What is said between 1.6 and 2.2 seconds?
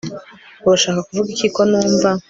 numva